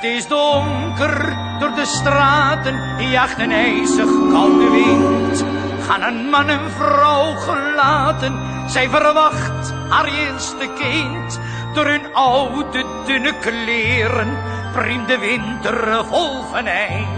[0.00, 2.80] Het is donker door de straten,
[3.10, 5.44] jacht een ijzig koude wind.
[5.80, 11.40] Gaan een man en vrouw gelaten, zij verwacht haar eerste kind.
[11.74, 14.38] Door hun oude dunne kleren,
[14.72, 17.08] priem de winter vol venijn.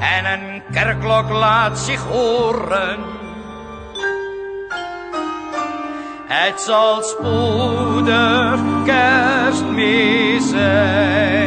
[0.00, 2.98] En een kerkklok laat zich horen.
[6.26, 11.45] Het zal spoedig kerstmis zijn.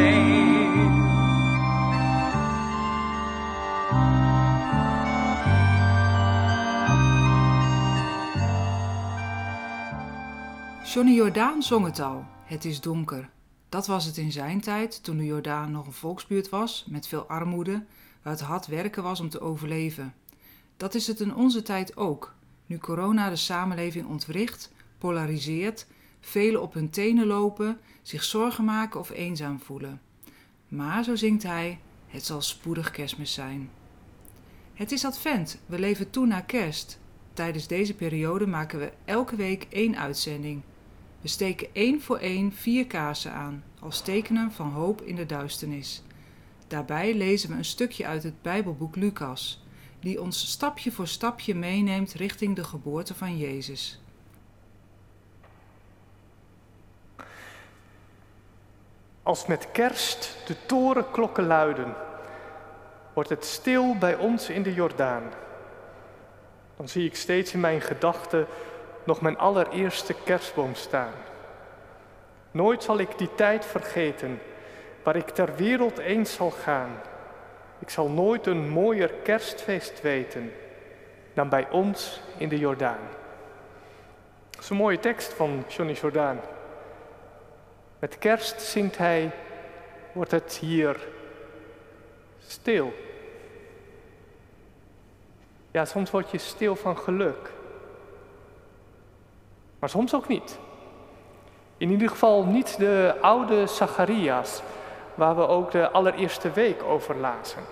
[10.92, 12.24] Johnny Jordaan zong het al.
[12.44, 13.30] Het is donker.
[13.68, 17.26] Dat was het in zijn tijd, toen de Jordaan nog een volksbuurt was, met veel
[17.26, 17.84] armoede,
[18.22, 20.14] waar het hard werken was om te overleven.
[20.76, 22.34] Dat is het in onze tijd ook,
[22.66, 25.86] nu corona de samenleving ontwricht, polariseert,
[26.20, 30.00] velen op hun tenen lopen, zich zorgen maken of eenzaam voelen.
[30.68, 33.70] Maar, zo zingt hij, het zal spoedig kerstmis zijn.
[34.74, 36.98] Het is advent, we leven toe naar kerst.
[37.32, 40.62] Tijdens deze periode maken we elke week één uitzending.
[41.20, 46.02] We steken één voor één vier kaarsen aan, als tekenen van hoop in de duisternis.
[46.66, 49.64] Daarbij lezen we een stukje uit het Bijbelboek Lucas,
[50.00, 54.00] die ons stapje voor stapje meeneemt richting de geboorte van Jezus.
[59.22, 61.94] Als met kerst de torenklokken luiden,
[63.14, 65.22] wordt het stil bij ons in de Jordaan.
[66.76, 68.46] Dan zie ik steeds in mijn gedachten
[69.04, 71.12] nog mijn allereerste kerstboom staan.
[72.50, 74.40] Nooit zal ik die tijd vergeten
[75.02, 76.90] waar ik ter wereld eens zal gaan.
[77.78, 80.52] Ik zal nooit een mooier kerstfeest weten
[81.34, 83.08] dan bij ons in de Jordaan.
[84.50, 86.40] Dat is een mooie tekst van Johnny Jordaan.
[87.98, 89.30] Met kerst zingt hij,
[90.12, 90.96] wordt het hier
[92.46, 92.92] stil.
[95.70, 97.50] Ja, soms word je stil van geluk.
[99.80, 100.58] Maar soms ook niet.
[101.76, 104.62] In ieder geval niet de oude Zacharias,
[105.14, 107.62] waar we ook de allereerste week over lazen.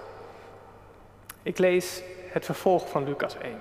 [1.42, 2.02] Ik lees
[2.32, 3.60] het vervolg van Lucas 1.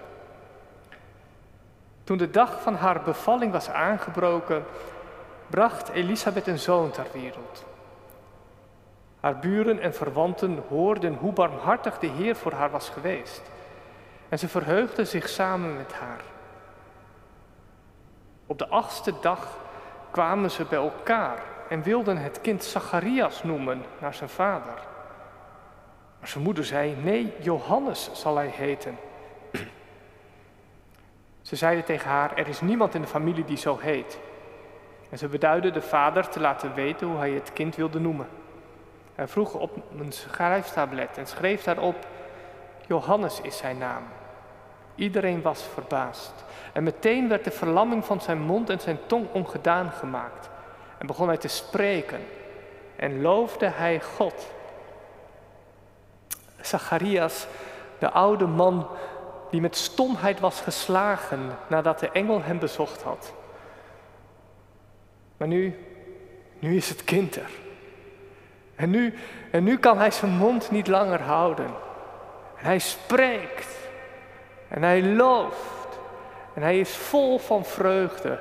[2.04, 4.66] Toen de dag van haar bevalling was aangebroken,
[5.48, 7.66] bracht Elisabeth een zoon ter wereld.
[9.20, 13.42] Haar buren en verwanten hoorden hoe barmhartig de Heer voor haar was geweest.
[14.30, 16.22] En ze verheugden zich samen met haar.
[18.48, 19.58] Op de achtste dag
[20.12, 24.74] kwamen ze bij elkaar en wilden het kind Zacharias noemen naar zijn vader.
[26.20, 28.98] Maar zijn moeder zei: Nee, Johannes zal hij heten.
[31.42, 34.20] Ze zeiden tegen haar: Er is niemand in de familie die zo heet.
[35.10, 38.28] En ze beduidden de vader te laten weten hoe hij het kind wilde noemen.
[39.16, 42.08] Hij vroeg op een schrijftablet en schreef daarop:
[42.88, 44.04] Johannes is zijn naam.
[44.98, 46.34] Iedereen was verbaasd.
[46.74, 50.50] En meteen werd de verlamming van zijn mond en zijn tong ongedaan gemaakt.
[50.98, 52.20] En begon hij te spreken.
[52.96, 54.48] En loofde hij God.
[56.62, 57.48] Zacharias,
[58.00, 58.88] de oude man
[59.52, 63.34] die met stomheid was geslagen nadat de engel hem bezocht had.
[65.38, 65.86] Maar nu,
[66.60, 67.50] nu is het kind er.
[68.76, 69.14] En nu,
[69.52, 71.66] en nu kan hij zijn mond niet langer houden.
[72.58, 73.87] En hij spreekt.
[74.68, 76.00] En hij looft.
[76.54, 78.40] En hij is vol van vreugde.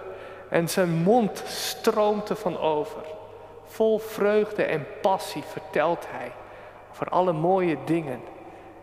[0.48, 3.02] En zijn mond stroomt ervan over.
[3.64, 6.32] Vol vreugde en passie vertelt hij
[6.90, 8.20] over alle mooie dingen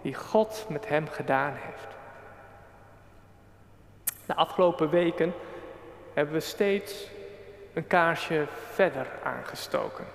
[0.01, 1.87] die God met hem gedaan heeft.
[4.25, 5.33] De afgelopen weken
[6.13, 7.07] hebben we steeds
[7.73, 10.05] een kaarsje verder aangestoken.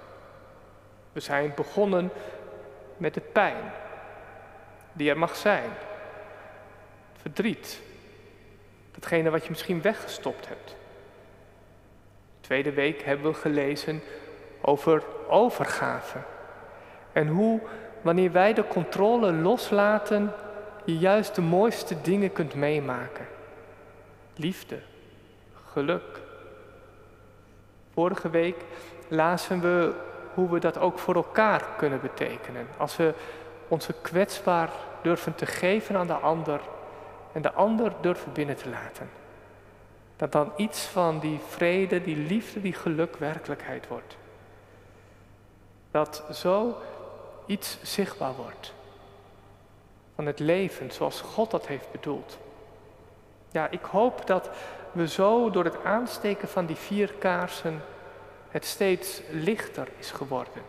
[1.12, 2.11] We zijn begonnen
[2.97, 3.73] met de pijn
[4.93, 5.70] die er mag zijn.
[7.29, 7.81] Verdriet.
[8.93, 10.77] Datgene wat je misschien weggestopt hebt.
[12.41, 14.03] tweede week hebben we gelezen
[14.61, 16.19] over overgave.
[17.13, 17.61] En hoe,
[18.01, 20.33] wanneer wij de controle loslaten,
[20.85, 23.27] je juist de mooiste dingen kunt meemaken.
[24.37, 24.79] Liefde,
[25.73, 26.21] geluk.
[27.93, 28.57] Vorige week
[29.09, 29.95] lazen we
[30.35, 32.67] hoe we dat ook voor elkaar kunnen betekenen.
[32.77, 33.15] Als we
[33.69, 34.71] onze kwetsbaar
[35.03, 36.61] durven te geven aan de ander
[37.33, 39.11] en de ander durven binnen te laten.
[40.17, 44.17] Dat dan iets van die vrede, die liefde, die geluk werkelijkheid wordt.
[45.91, 46.77] Dat zo
[47.47, 48.75] iets zichtbaar wordt.
[50.15, 52.39] Van het leven zoals God dat heeft bedoeld.
[53.51, 54.51] Ja, ik hoop dat
[54.93, 57.83] we zo door het aansteken van die vier kaarsen
[58.49, 60.63] het steeds lichter is geworden.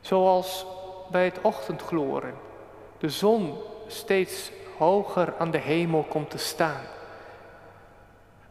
[0.00, 0.66] Zoals
[1.10, 2.34] bij het ochtendgloren
[2.98, 6.82] de zon steeds hoger aan de hemel komt te staan.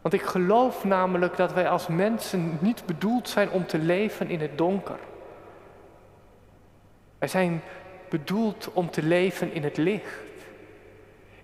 [0.00, 4.40] Want ik geloof namelijk dat wij als mensen niet bedoeld zijn om te leven in
[4.40, 4.98] het donker.
[7.18, 7.62] Wij zijn
[8.08, 10.24] bedoeld om te leven in het licht.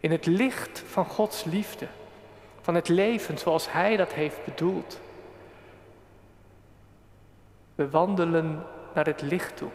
[0.01, 1.87] In het licht van Gods liefde.
[2.61, 5.01] Van het leven zoals Hij dat heeft bedoeld.
[7.75, 9.71] We wandelen naar het licht toe.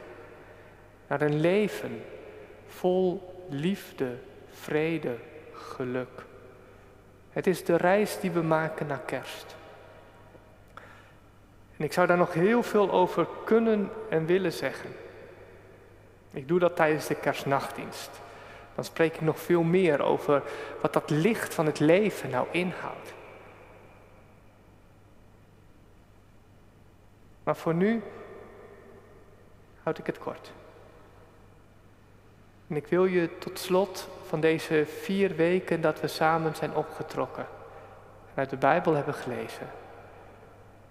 [1.08, 2.02] Naar een leven
[2.68, 4.16] vol liefde,
[4.52, 5.16] vrede,
[5.54, 6.26] geluk.
[7.30, 9.56] Het is de reis die we maken naar kerst.
[11.78, 14.90] En ik zou daar nog heel veel over kunnen en willen zeggen.
[16.32, 18.10] Ik doe dat tijdens de kerstnachtdienst.
[18.76, 20.44] Dan spreek ik nog veel meer over
[20.82, 23.14] wat dat licht van het leven nou inhoudt.
[27.44, 28.04] Maar voor nu
[29.84, 30.52] houd ik het kort.
[32.68, 37.46] En ik wil je tot slot van deze vier weken dat we samen zijn opgetrokken
[38.34, 39.70] en uit de Bijbel hebben gelezen.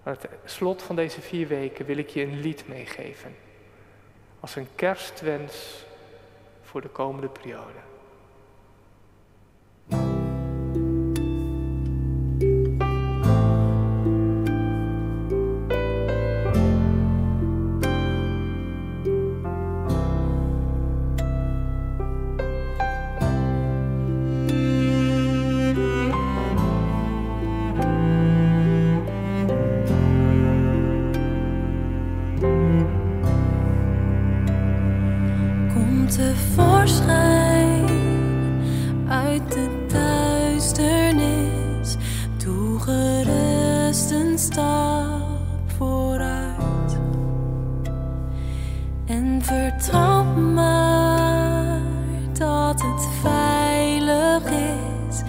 [0.02, 3.36] Aan het slot van deze vier weken wil ik je een lied meegeven.
[4.40, 5.84] Als een kerstwens
[6.62, 7.78] voor de komende periode.
[36.16, 37.88] tevoorschijn
[39.08, 41.26] uit de duisternis.
[42.44, 46.98] Doe gerust een stap vooruit
[49.06, 51.80] en vertrouw maar
[52.38, 55.22] dat het veilig is.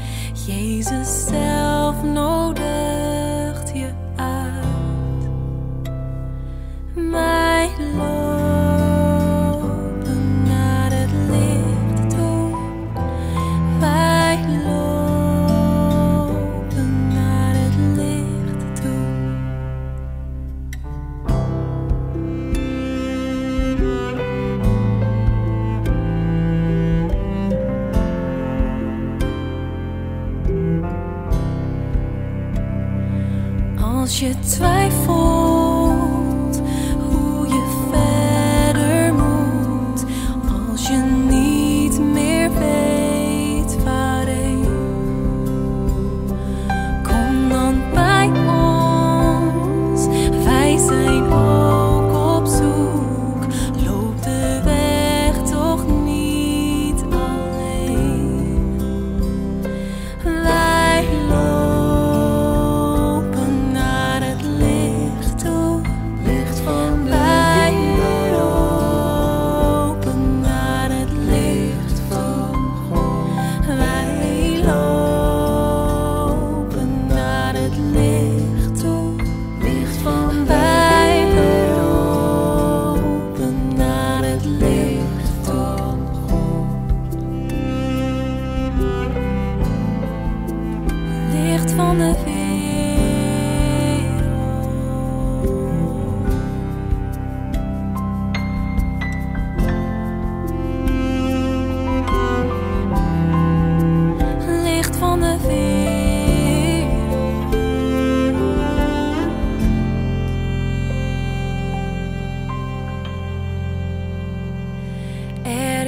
[0.46, 1.47] Jezus zegt.
[34.20, 35.27] 却在风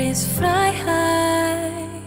[0.10, 2.00] is vrijheid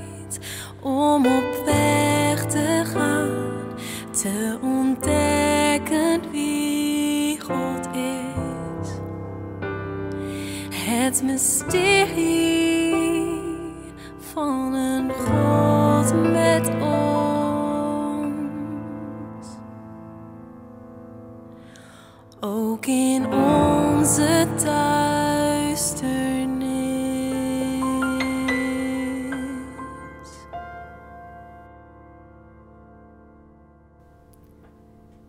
[0.80, 3.62] om op weg te gaan,
[4.11, 8.88] te ontdekken wie God is.
[10.76, 12.94] Het mysterie
[14.32, 17.06] van een God met ons.
[22.40, 24.31] Ook in onze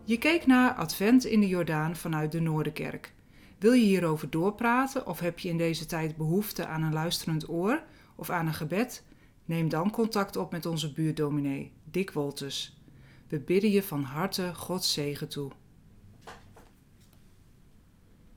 [0.06, 3.12] Je keek naar Advent in de Jordaan vanuit de Noorderkerk.
[3.58, 7.82] Wil je hierover doorpraten of heb je in deze tijd behoefte aan een luisterend oor
[8.14, 9.04] of aan een gebed?
[9.44, 12.76] Neem dan contact op met onze buurdominee, Dick Wolters.
[13.28, 15.50] We bidden je van harte Gods zegen toe.